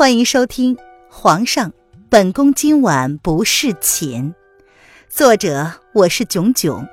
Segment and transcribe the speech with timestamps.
[0.00, 0.76] 欢迎收听
[1.10, 1.74] 《皇上，
[2.08, 4.32] 本宫今晚不侍寝》，
[5.10, 6.88] 作者我是囧囧，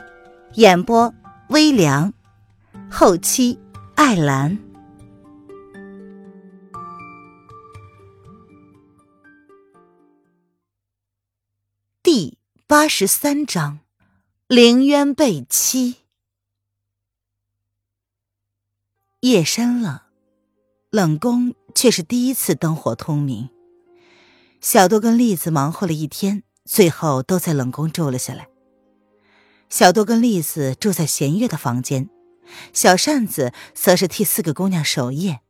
[0.55, 1.13] 演播
[1.47, 2.13] 微凉，
[2.91, 3.57] 后期
[3.95, 4.59] 艾兰。
[12.03, 12.37] 第
[12.67, 13.79] 八十三章，
[14.47, 15.95] 凌渊被欺。
[19.21, 20.06] 夜深了，
[20.89, 23.49] 冷宫却是第一次灯火通明。
[24.61, 28.47] 小多跟栗子忙活了一天，最后都在冷宫住了下来。
[29.69, 32.09] 小多跟栗子住在弦月的房间，
[32.71, 35.41] 小扇子则是替四个姑娘守夜。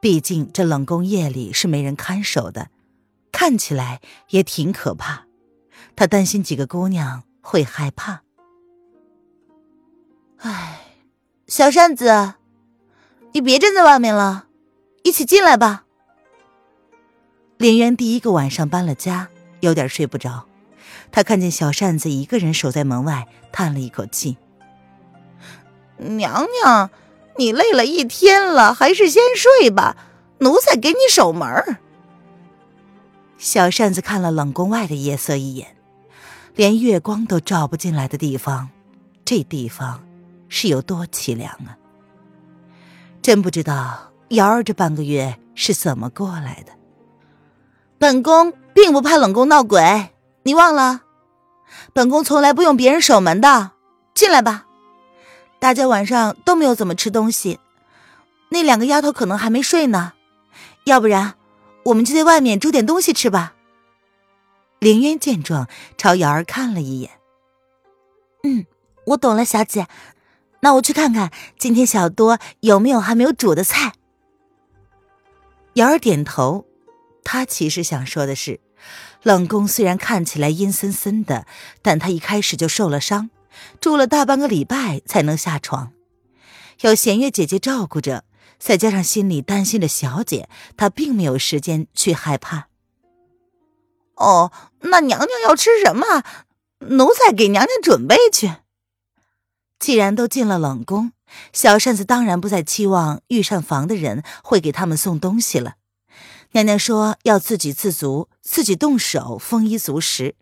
[0.00, 2.70] 毕竟这冷宫夜里是没人看守的，
[3.30, 5.26] 看起来也挺可怕。
[5.94, 8.22] 他担心几个姑娘会害怕。
[10.38, 10.80] 唉，
[11.46, 12.34] 小扇子，
[13.32, 14.46] 你别站在外面了，
[15.02, 15.84] 一起进来吧。
[17.58, 19.28] 林渊第一个晚上搬了家，
[19.60, 20.46] 有点睡不着。
[21.10, 24.36] 他看见小扇子一个人守在门外，叹了一口气
[25.96, 26.90] ：“娘娘，
[27.36, 29.96] 你累了一天了，还是先睡吧，
[30.38, 31.78] 奴才给你守门。”
[33.38, 35.76] 小扇子看了冷宫外的夜色一眼，
[36.54, 38.70] 连月光都照不进来的地方，
[39.24, 40.02] 这地方
[40.48, 41.76] 是有多凄凉啊！
[43.26, 46.70] 真不知道瑶儿这半个月是怎么过来的。
[47.98, 50.10] 本宫并不怕冷宫闹鬼，
[50.44, 51.02] 你忘了？
[51.92, 53.72] 本宫从来不用别人守门的。
[54.14, 54.66] 进来吧，
[55.58, 57.58] 大家晚上都没有怎么吃东西，
[58.50, 60.12] 那两个丫头可能还没睡呢。
[60.84, 61.34] 要不然，
[61.86, 63.54] 我们就在外面煮点东西吃吧。
[64.78, 65.68] 凌渊见状，
[65.98, 67.10] 朝瑶儿看了一眼。
[68.44, 68.66] 嗯，
[69.06, 69.88] 我懂了，小姐。
[70.66, 73.92] 那我去看看今天小多有没有还没有煮的菜。
[75.74, 76.66] 瑶儿点头。
[77.22, 78.58] 他其实想说的是，
[79.22, 81.46] 冷宫虽然看起来阴森森的，
[81.82, 83.30] 但他一开始就受了伤，
[83.80, 85.92] 住了大半个礼拜才能下床。
[86.80, 88.24] 有弦月姐姐照顾着，
[88.58, 92.66] 再加上心里担心着小姐，他并没有时间去害怕。
[94.16, 94.50] 哦，
[94.80, 96.24] 那娘娘要吃什么？
[96.80, 98.50] 奴才给娘娘准备去。
[99.78, 101.12] 既然都进了冷宫，
[101.52, 105.76] 小扇子当然不再期望御膳房的人会给他们送东西了。
[106.52, 110.36] 娘娘说要自给自足，自己动手，丰衣足食。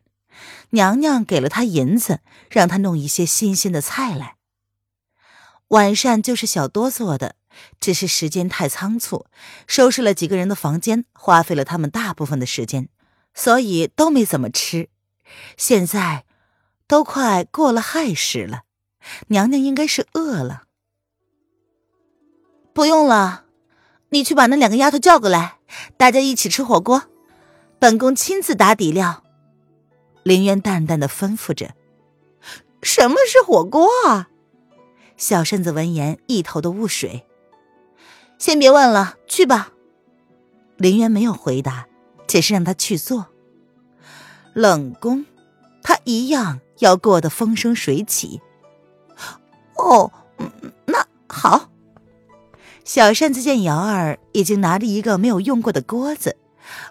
[0.71, 4.37] 娘娘给了她银子，让她弄一些新鲜的菜来。
[5.69, 7.37] 晚膳就是小多做的，
[7.81, 9.27] 只是时间太仓促，
[9.67, 12.89] 收拾了几个人的房间，花费了他们大部分的时间，
[13.35, 14.91] 所以都没怎么吃。
[15.57, 16.25] 现在
[16.87, 18.63] 都快过了亥时了，
[19.29, 20.65] 娘娘应该是饿了。
[22.73, 23.45] 不用了。
[24.11, 25.59] 你去把那两个丫头叫过来，
[25.97, 27.05] 大家一起吃火锅。
[27.81, 29.25] 本宫亲自打底料。
[30.23, 31.75] 林渊淡淡的吩咐着
[32.81, 34.31] ：“什么是火锅啊？”
[35.19, 37.27] 小身子闻言一头的雾水。
[38.39, 39.73] 先别问了，去吧。
[40.77, 41.89] 林渊没有回答，
[42.29, 43.27] 只是让他去做。
[44.53, 45.27] 冷宫，
[45.83, 48.41] 他一样要过得风生水起。
[49.77, 50.11] 哦，
[50.87, 51.69] 那好。
[52.85, 56.37] 小扇子见瑶儿已经拿着一个没有用过的锅子，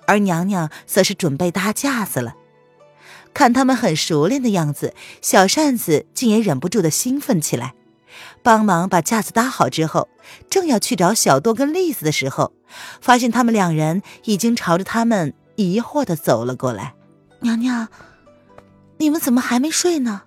[0.08, 2.36] 而娘娘则是准备搭架子了。
[3.34, 7.74] 看他们很熟练的样子，小扇子竟也忍不住的兴奋起来，
[8.42, 10.10] 帮忙把架子搭好之后，
[10.50, 12.54] 正要去找小多跟栗子的时候，
[13.02, 16.96] 发现他们两人已经朝着他们疑惑的走了过来。
[17.42, 17.88] 娘娘，
[18.98, 20.24] 你们怎么还没睡呢？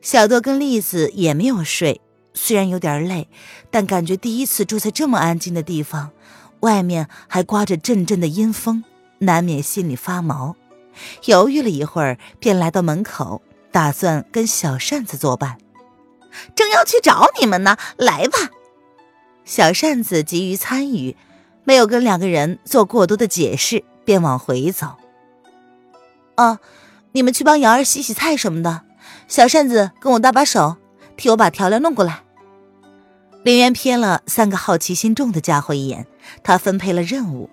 [0.00, 2.00] 小多跟栗子也没有睡。
[2.34, 3.28] 虽然有点累，
[3.70, 6.10] 但感觉第一次住在这么安静的地方，
[6.60, 8.84] 外面还刮着阵阵的阴风，
[9.20, 10.54] 难免心里发毛。
[11.24, 13.40] 犹豫了一会儿，便来到门口，
[13.72, 15.56] 打算跟小扇子作伴。
[16.54, 18.50] 正要去找你们呢，来吧。
[19.44, 21.16] 小扇子急于参与，
[21.64, 24.96] 没有跟两个人做过多的解释，便往回走。
[26.36, 26.58] 哦，
[27.12, 28.82] 你们去帮瑶儿洗洗菜什么的，
[29.28, 30.76] 小扇子跟我搭把手，
[31.16, 32.22] 替我把调料弄过来。
[33.42, 36.06] 林渊瞥了三个好奇心重的家伙一眼，
[36.42, 37.50] 他分配了任务。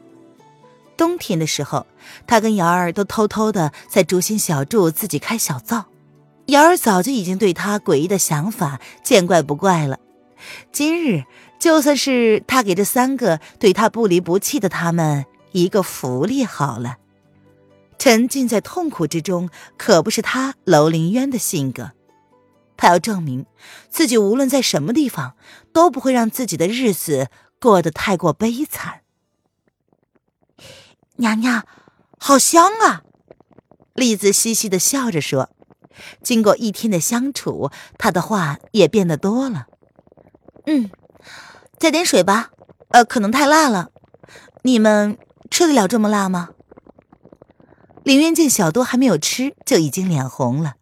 [0.96, 1.86] 冬天的时候，
[2.28, 5.86] 他跟瑶儿都偷偷的在竹心小筑自己开小灶。
[6.48, 9.98] 瑶儿早就已经对他诡异的想法见怪不怪了。
[10.72, 11.24] 今日
[11.58, 16.98] 就算是他给这三个对他不离不弃的他们一个福利好了。
[18.04, 21.94] 沉浸在痛苦之中，可不是他楼凌渊的性格。
[22.76, 23.46] 他要证明
[23.90, 25.38] 自己，无论在什么地方，
[25.72, 27.30] 都不会让自己的日子
[27.62, 29.04] 过得太过悲惨。
[31.16, 31.66] 娘娘，
[32.20, 33.04] 好香啊！
[33.94, 35.50] 栗子嘻嘻的笑着说。
[36.22, 39.68] 经过一天的相处，她的话也变得多了。
[40.66, 40.92] 嗯，
[41.80, 42.52] 加点水吧。
[42.90, 43.92] 呃，可能太辣了。
[44.64, 45.18] 你们
[45.50, 46.50] 吃得了这么辣吗？
[48.04, 50.76] 林渊见小多还没有吃，就已经脸红了。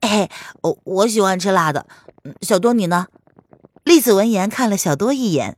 [0.00, 0.28] 哎，
[0.62, 1.86] 我我喜欢吃辣的。
[2.42, 3.06] 小多你呢？
[3.84, 5.56] 栗子闻言看了小多一眼，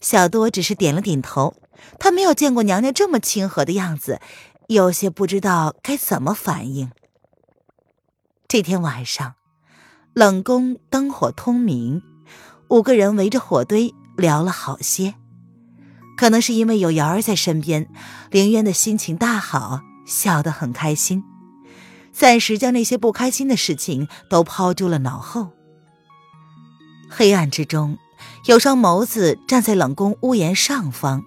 [0.00, 1.54] 小多只是点了点头。
[1.98, 4.18] 他没有见过娘娘这么亲和的样子，
[4.66, 6.90] 有些不知道该怎么反应。
[8.48, 9.34] 这天晚上，
[10.14, 12.02] 冷宫灯火通明，
[12.68, 15.14] 五个人围着火堆聊了好些。
[16.16, 17.88] 可能是因为有瑶儿在身边，
[18.30, 21.22] 凌渊的心情大好，笑得很开心，
[22.12, 25.50] 暂时将那些不开心的事情都抛诸了脑后。
[27.08, 27.98] 黑暗之中，
[28.46, 31.24] 有双眸子站在冷宫屋檐上方，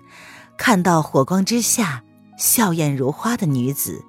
[0.58, 2.04] 看到火光之下
[2.38, 4.04] 笑靥如花的女子，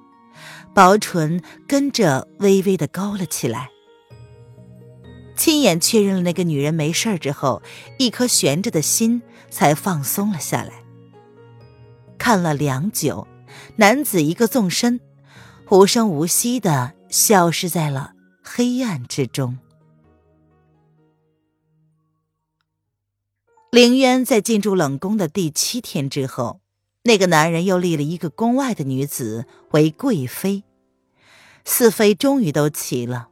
[0.73, 3.69] 薄唇跟着微微的勾了起来。
[5.37, 7.61] 亲眼确认了那个女人没事之后，
[7.97, 9.21] 一颗悬着的心
[9.51, 10.83] 才放松了下来。
[12.17, 13.27] 看了良久，
[13.75, 14.99] 男子一个纵身，
[15.69, 19.59] 无声无息的消失在了黑暗之中。
[23.71, 26.59] 凌渊在进驻冷宫的第七天之后，
[27.03, 30.63] 那个男人又立了一个宫外的女子为贵妃，
[31.63, 33.29] 四妃终于都齐了。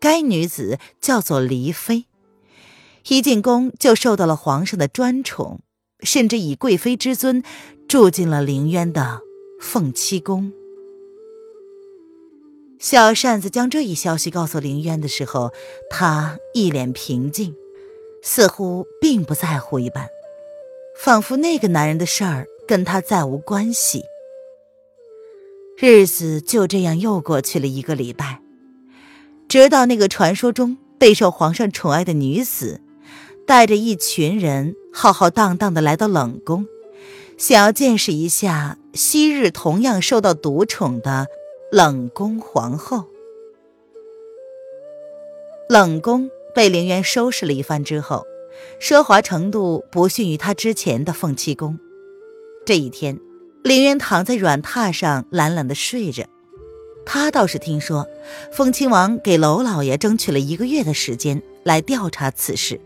[0.00, 2.06] 该女子叫做黎妃，
[3.08, 5.60] 一进宫就受到了皇上的专宠，
[6.02, 7.42] 甚至以贵妃之尊
[7.88, 9.20] 住进了凌渊的
[9.60, 10.52] 凤栖宫。
[12.78, 15.52] 小扇子将这一消息告诉凌渊的时候，
[15.90, 17.54] 他一脸平静。
[18.22, 20.06] 似乎并不在乎一般，
[20.94, 24.02] 仿佛那个男人的事儿跟他再无关系。
[25.78, 28.42] 日子就这样又过去了一个礼拜，
[29.48, 32.82] 直到那个传说中备受皇上宠爱的女子，
[33.50, 36.68] 带着一群人浩浩荡荡的来到冷宫，
[37.36, 41.26] 想要见识一下昔日同样受到独宠的
[41.72, 43.06] 冷宫皇后。
[45.68, 46.30] 冷宫。
[46.54, 48.24] 被凌渊收拾了一番之后，
[48.80, 51.76] 奢华程度不逊于他之前的凤栖宫。
[52.64, 53.18] 这一天，
[53.64, 56.24] 凌渊躺在软榻上懒懒的睡着。
[57.04, 58.06] 他倒是听说，
[58.52, 62.80] 凤亲王给娄老爷争取了一个月的时间来调查此事，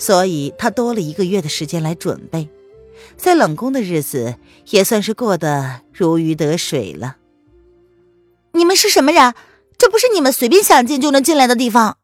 [0.00, 2.48] 所以他多了一个月的时间来准备，
[3.16, 4.36] 在冷宫的日子
[4.70, 7.18] 也算是过得如鱼得水了。
[8.52, 9.34] 你们是什么人？
[9.78, 11.98] 这不是你们随便想进就能进来的地方。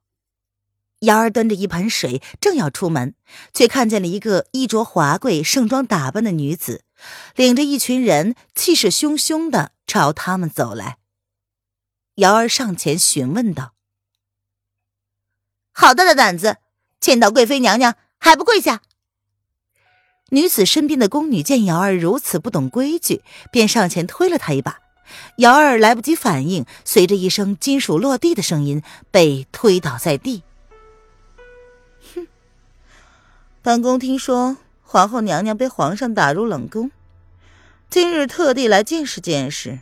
[1.01, 3.15] 瑶儿端着一盆水，正要出门，
[3.53, 6.85] 却看见了一个衣着华贵、盛装打扮的女子，
[7.35, 10.99] 领着一群人，气势汹汹的朝他们走来。
[12.17, 13.75] 瑶儿上前询问道
[15.73, 16.57] ：“好大的胆子，
[17.01, 18.83] 见到贵妃娘娘还不跪下？”
[20.31, 23.23] 女子身边的宫女见瑶儿如此不懂规矩，
[23.53, 24.81] 便上前推了她一把。
[25.39, 28.83] 瑶儿来不及反应，随着一声金属落地的声音，
[29.13, 30.43] 被推倒在地。
[32.13, 32.27] 哼
[33.63, 36.91] 本宫听说皇后娘娘被皇上打入冷宫，
[37.89, 39.79] 今日特地来见识见识。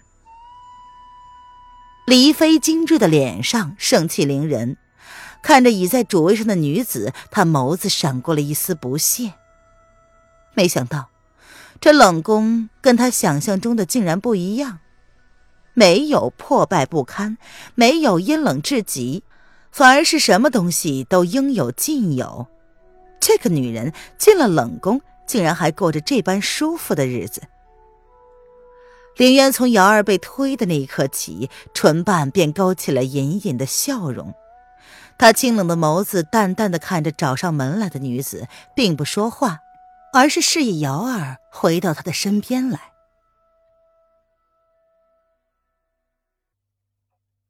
[2.06, 4.76] 黎妃精致的脸上盛气凌人，
[5.44, 9.34] 看着倚在主位上的女子，他眸子闪过了一丝不屑。
[10.54, 11.10] 没想到，
[11.82, 14.78] 这冷宫跟他想象中的竟然不一样，
[15.74, 17.36] 没有破败不堪，
[17.74, 19.22] 没有阴冷至极，
[19.70, 22.46] 反而是什么东西都应有尽有。
[23.20, 27.42] 这个女人进了冷宫，竟然还过着这般舒服的日子。
[29.18, 34.34] 林渊从瑶儿被推的那一刻起，唇瓣便勾起了隐隐的笑容。
[35.18, 39.60] 他清冷的眸子淡淡的看着找上门来的女子，并不说话，
[40.12, 42.92] 而是示意瑶儿回到他的身边来。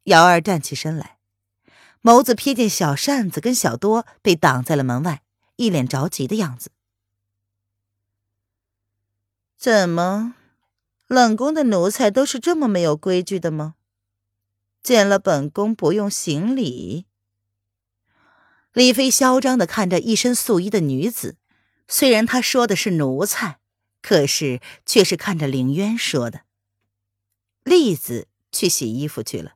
[0.05, 1.19] 瑶儿站起身来，
[2.03, 5.23] 眸子瞥见小扇子跟小多被挡在了门外。
[5.57, 6.73] 一脸着急的样子。
[9.57, 10.35] 怎么，
[11.07, 13.77] 冷宫的奴才都是这么没有规矩的吗？
[14.83, 17.07] 见了本宫不用行礼？
[18.75, 21.37] 李妃嚣张的看着一身素衣的女子，
[21.89, 23.59] 虽然她说的是奴才，
[24.03, 26.41] 可是却是看着凌渊说的。
[27.63, 29.53] 栗子去洗衣服去了，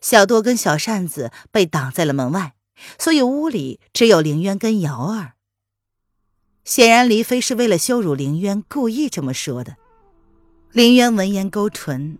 [0.00, 2.54] 小多跟小扇子被挡在了门外。
[2.96, 5.32] 所以屋里只有凌渊跟瑶儿。
[6.64, 9.76] 显然，黎妃是为了羞辱凌渊，故意这么说的。
[10.70, 12.18] 凌渊闻言勾唇，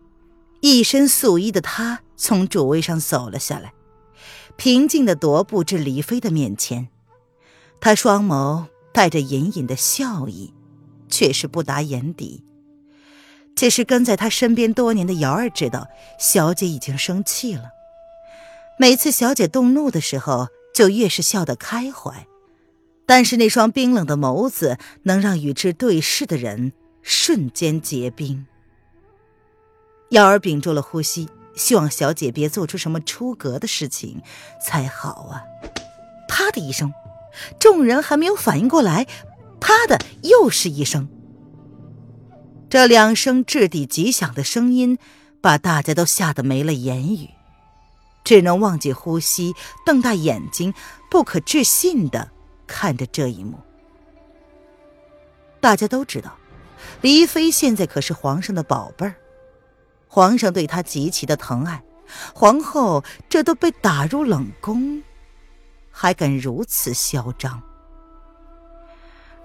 [0.61, 3.73] 一身素衣的他从主位上走了下来，
[4.59, 6.89] 平静的踱步至李妃的面前。
[7.81, 10.53] 他双眸带着隐隐的笑意，
[11.09, 12.45] 却是不达眼底。
[13.55, 15.87] 这是跟在他身边多年的瑶儿知道，
[16.19, 17.71] 小姐已经生气了。
[18.81, 22.27] 每次小姐动怒的时候，就越是笑得开怀。
[23.07, 28.45] 但是那双冰冷的眸子，能让与之对视的人瞬间结冰。
[30.11, 34.23] 瑶儿屏住了呼吸，希望小姐别做出什么出格的事情
[34.65, 35.43] 才好啊！
[36.29, 36.95] 啪的一声，
[37.59, 39.07] 众人还没有反应过来，
[39.61, 41.09] 啪的又是一声。
[42.71, 44.99] 这两声掷地极响的声音，
[45.41, 47.29] 把大家都吓得没了言语，
[48.25, 50.73] 只能忘记呼吸，瞪大眼睛，
[51.11, 52.31] 不可置信的。
[52.67, 53.59] 看着这一幕，
[55.59, 56.37] 大家都知道，
[57.01, 59.17] 黎妃现在可是皇上的宝贝儿，
[60.09, 61.83] 皇上对她极其的疼爱。
[62.35, 65.03] 皇后这都被打入冷宫，
[65.91, 67.63] 还敢如此嚣张？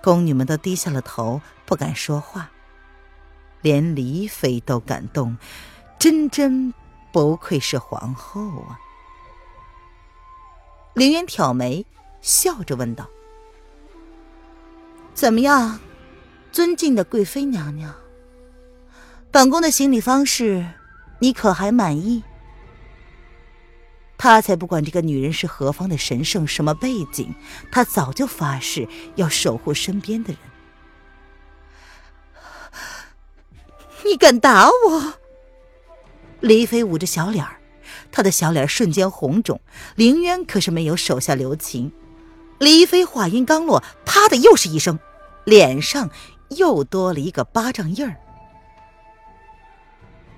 [0.01, 2.49] 宫女们都低下了头，不敢说话。
[3.61, 5.37] 连黎妃都感动，
[5.99, 6.73] 真真
[7.11, 8.79] 不愧是皇后啊！
[10.93, 11.85] 林渊挑眉。
[12.21, 13.05] 笑着问道
[15.13, 15.77] ：“怎么样，
[16.53, 17.93] 尊敬的贵妃娘娘？
[19.33, 20.63] 本宫的行礼方式，
[21.17, 22.21] 你可还满意？”
[24.15, 27.33] 他才不管这个女人是何方的神圣，什么背景，
[27.71, 30.39] 他早就发誓要守护身边的人。
[34.05, 35.13] 你敢打我？
[36.39, 37.59] 李妃捂着小脸儿，
[38.11, 39.59] 她的小脸瞬间红肿。
[39.95, 41.91] 凌渊可是没有手下留情。
[42.59, 44.99] 李妃话音刚落，啪的又是一声，
[45.43, 46.11] 脸上
[46.49, 48.17] 又多了一个巴掌印儿。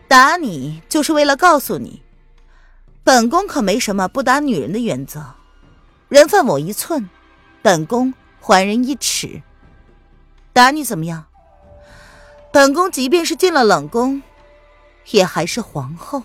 [0.07, 2.01] 打你就是为了告诉你，
[3.03, 5.33] 本宫可没什么不打女人的原则。
[6.07, 7.09] 人犯我一寸，
[7.62, 9.41] 本宫还人一尺。
[10.53, 11.25] 打你怎么样？
[12.53, 14.21] 本宫即便是进了冷宫，
[15.12, 16.24] 也还是皇后。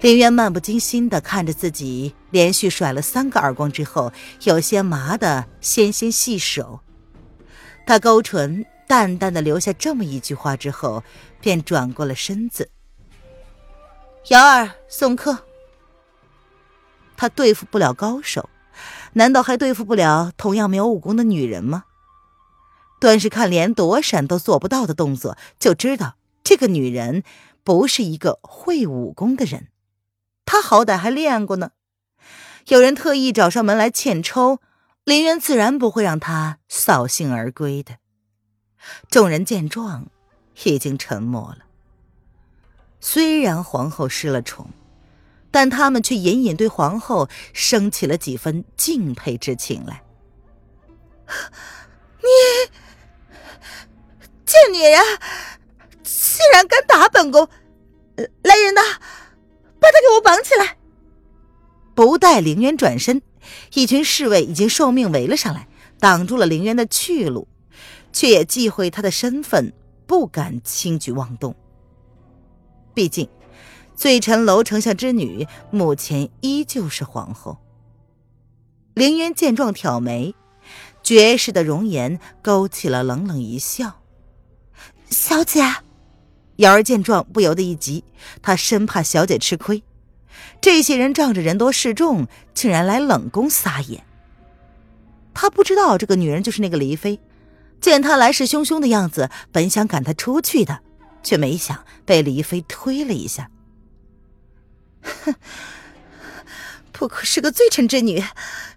[0.00, 4.12] 林渊漫不经心的看着自己，连续甩了三个耳光之后，
[4.44, 6.80] 有些麻的纤纤细手。
[7.86, 11.04] 他勾唇，淡淡的留下这么一句话之后，
[11.40, 12.72] 便转过了身子。
[14.30, 15.44] 瑶儿送客。
[17.16, 18.50] 他对付不了高手，
[19.12, 21.84] 难道还对付不了同样没有武功的女人吗？
[23.00, 27.22] 端是看连躲闪都做不到的动作，就知道这个女人
[27.62, 29.68] 不是一个会武功的人。
[30.44, 31.70] 他好歹还练过呢，
[32.66, 34.58] 有人特意找上门来欠抽，
[35.04, 37.94] 林渊自然不会让他扫兴而归的。
[39.10, 40.06] 众人见状，
[40.64, 41.58] 已经沉默了。
[43.00, 44.70] 虽然皇后失了宠，
[45.50, 50.02] 但他们却隐隐对皇后升起了几分敬佩之情来。
[52.18, 52.28] 你
[54.44, 55.00] 贱女人，
[56.02, 57.48] 竟然敢打本宫！
[58.16, 58.82] 来人呐！
[59.78, 60.76] 把她给我绑起来！
[61.94, 63.22] 不待凌渊转身，
[63.74, 65.68] 一群侍卫已经受命围了上来，
[65.98, 67.48] 挡住了凌渊的去路，
[68.12, 69.72] 却也忌讳他的身份，
[70.06, 71.54] 不敢轻举妄动。
[72.94, 73.28] 毕竟，
[73.94, 77.58] 罪臣楼丞相之女目前依旧是皇后。
[78.94, 80.34] 凌渊见状挑眉，
[81.02, 84.00] 绝世的容颜勾起了冷冷一笑
[85.08, 85.62] ：“小姐。”
[86.56, 88.04] 瑶儿见状，不由得一急，
[88.42, 89.82] 她生怕小姐吃亏。
[90.60, 94.04] 这些人仗着人多势众，竟然来冷宫撒野。
[95.32, 97.18] 他不知道这个女人就是那个黎妃，
[97.80, 100.80] 见他来势汹汹的样子，本想赶他出去的，
[101.22, 103.50] 却没想被黎妃推了一下。
[105.02, 105.34] 哼，
[106.92, 108.22] 不过是个罪臣之女，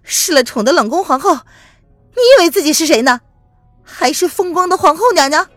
[0.02, 3.20] 失了宠的冷宫皇后，你以为自己是谁呢？
[3.82, 5.48] 还是风光的皇后娘娘？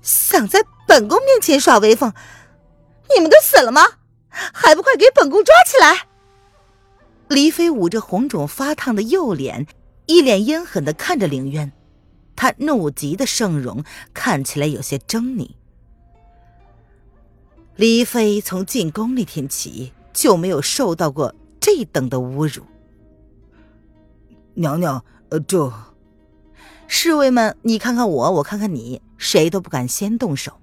[0.00, 2.12] 想在本宫面前耍威风，
[3.14, 3.82] 你们都死了吗？
[4.28, 6.06] 还不快给本宫抓起来！
[7.28, 9.66] 李妃捂着红肿发烫的右脸，
[10.06, 11.72] 一脸阴狠的看着凌渊，
[12.42, 15.50] 她怒极的盛容看起来有些狰狞。
[17.76, 22.64] 黎妃从进宫那天起就没有受到过这等的侮辱。
[24.54, 25.72] 娘娘，呃，这
[26.88, 29.00] 侍卫们，你看看我，我看看你。
[29.16, 30.54] 谁都不敢先动手。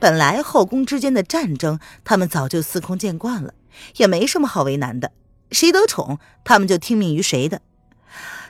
[0.00, 3.54] 本来后宫之间的战争，他们早就司空见惯了，
[3.98, 5.12] 也没什么好为难的。
[5.52, 7.62] 谁得宠，他们就听命于谁的。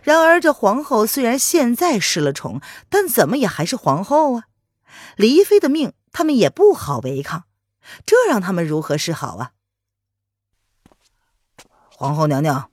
[0.03, 4.45] 然而这皇后虽然现在失了宠，但怎么也还是皇后啊，
[5.17, 7.45] 黎妃的命他们也不好违抗，
[8.05, 9.53] 这让他们如何是好啊？
[11.89, 12.71] 皇后娘娘，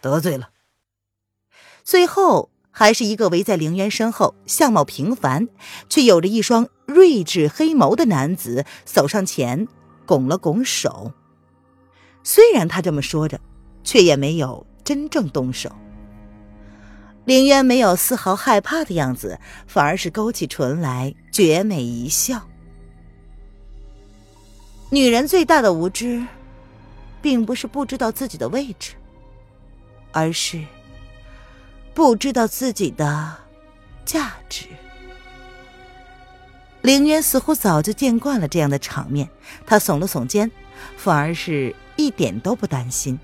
[0.00, 0.50] 得罪了。
[1.82, 5.48] 最后还是一个围在凌渊身后、相貌平凡
[5.88, 9.66] 却有着一双睿智黑眸的男子走上前，
[10.06, 11.12] 拱了拱手。
[12.22, 13.40] 虽然他这么说着，
[13.82, 15.74] 却也没有真正动手。
[17.30, 22.42] 凌渊没有丝毫害怕的样子，反而是勾起唇来，绝美一笑。
[24.88, 26.26] 女人最大的无知，
[27.22, 28.94] 并不是不知道自己的位置，
[30.10, 30.60] 而是
[31.94, 33.36] 不知道自己的
[34.04, 34.66] 价值。
[36.82, 39.30] 凌渊似乎早就见惯了这样的场面，
[39.64, 40.50] 他耸了耸肩，
[40.96, 43.16] 反而是一点都不担心。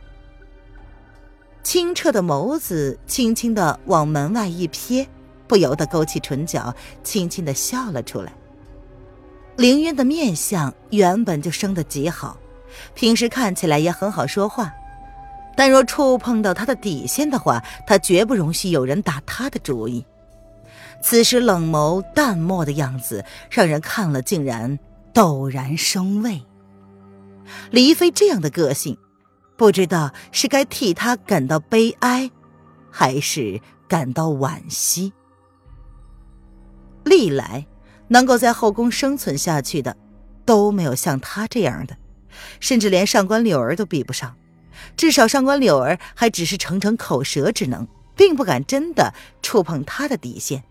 [1.67, 5.05] 清澈的眸子轻轻的往门外一瞥，
[5.49, 8.33] 不由得勾起唇角，轻轻的笑了出来。
[9.57, 12.39] 凌渊的面相原本就生得极好，
[12.95, 14.73] 平时看起来也很好说话，
[15.57, 20.07] 但若触碰到他的底线的话，他绝不容许有人打他的主意。
[21.03, 24.79] 此时冷眸淡漠的样子，让人看了竟然
[25.13, 26.43] 陡然生畏。
[27.73, 28.97] 李妃这样的个性。
[29.57, 32.31] 不知道是该替他感到悲哀，
[32.91, 35.13] 还是感到惋惜。
[37.05, 37.67] 历来
[38.09, 39.97] 能够在后宫生存下去的，
[40.45, 41.97] 都没有像他这样的，
[42.61, 44.37] 甚至连上官柳儿都比不上。
[44.95, 50.65] 至少上官柳儿还只是逞逞口舌之能，并不敢真的触碰他的底线。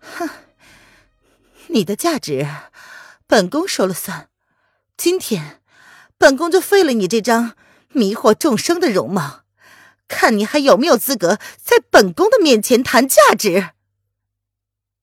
[0.00, 0.28] 哼，
[1.68, 2.46] 你的价值，
[3.26, 4.28] 本宫说了算。
[4.98, 5.61] 今天。
[6.22, 7.56] 本宫就废了你这张
[7.88, 9.42] 迷惑众生的容貌，
[10.06, 13.70] 看你还有没有资格在本宫的面前谈价值。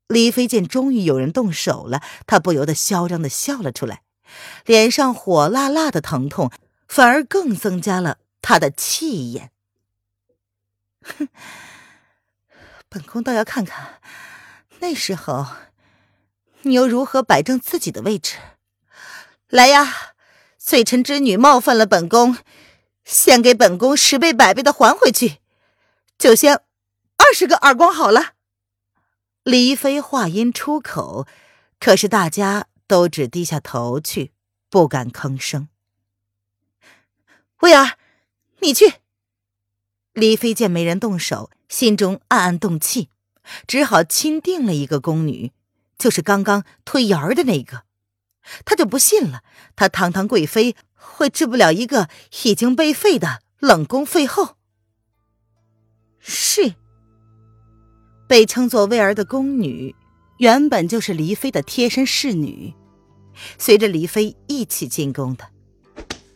[0.08, 4.04] 李妃见终于有人动手了，她不由得嚣张的笑了出来，
[4.64, 6.54] 脸上火辣辣的疼痛
[6.88, 9.52] 反而更增加了她的气焰。
[11.04, 11.28] 哼，
[12.88, 14.00] 本宫倒要看看，
[14.80, 15.46] 那时候
[16.62, 18.38] 你又如何摆正自己的位置。
[19.50, 20.14] 来呀！
[20.70, 22.38] 罪臣之女冒犯了本宫，
[23.04, 25.38] 先给本宫十倍百倍的还回去，
[26.20, 26.54] 就先
[27.18, 28.34] 二十个耳光好了。
[29.42, 31.26] 李妃话音出口，
[31.80, 34.32] 可是大家都只低下头去，
[34.70, 35.70] 不敢吭声。
[37.62, 37.98] 薇儿，
[38.60, 38.94] 你去。
[40.14, 43.10] 李妃见没人动手，心中暗暗动气，
[43.66, 45.52] 只好钦定了一个宫女，
[45.98, 47.89] 就是刚刚推瑶儿的那个。
[48.66, 49.42] 他就不信了，
[49.76, 52.10] 他堂堂贵妃会治不了一个
[52.44, 54.56] 已经被废的冷宫废后。
[56.20, 56.76] 是，
[58.28, 59.96] 被称作魏儿的宫女，
[60.38, 62.74] 原本就是黎妃的贴身侍女，
[63.58, 65.50] 随着黎妃一起进宫的。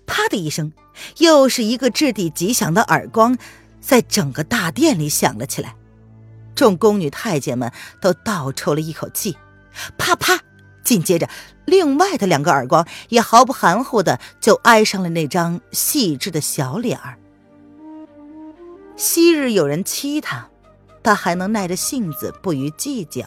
[0.06, 0.71] 啪的一声，
[1.17, 3.38] 又是一个掷地极响的耳光，
[3.82, 5.76] 在整个大殿里响了起来。
[6.56, 9.36] 众宫女太监们都倒抽了一口气，
[9.97, 10.39] 啪啪。
[10.93, 11.27] 紧接着，
[11.65, 17.17] 另外的两个耳光也毫不含糊的就挨上了那张细致的小脸儿。
[18.95, 20.47] 昔日有人欺他，
[21.01, 23.23] 他还能耐着性子不予计较；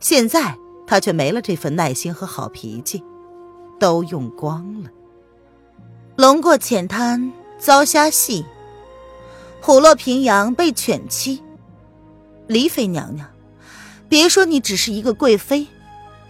[0.00, 0.54] 现在
[0.86, 3.02] 他却没了这份耐心和好脾气，
[3.80, 4.90] 都用光了。
[6.14, 8.44] 龙过浅滩遭虾戏，
[9.62, 11.42] 虎落平阳被犬欺。
[12.46, 13.26] 李妃娘娘，
[14.10, 15.66] 别说你只是一个贵妃。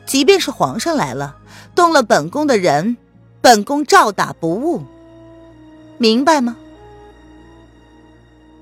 [0.07, 1.37] 即便是皇上来了，
[1.75, 2.97] 动了本宫的人，
[3.41, 4.85] 本宫照打不误。
[5.99, 6.57] 明白吗？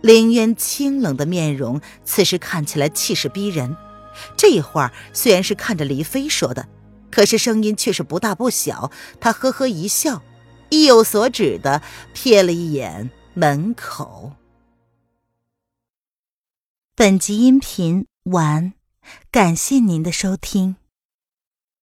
[0.00, 3.76] 凌渊清冷的面容，此时看起来气势逼人。
[4.36, 6.68] 这话虽然是看着黎妃说的，
[7.10, 8.90] 可是声音却是不大不小。
[9.20, 10.22] 他呵呵一笑，
[10.68, 11.82] 意有所指的
[12.14, 14.32] 瞥了一眼门口。
[16.94, 18.74] 本集音频完，
[19.30, 20.76] 感谢您的收听。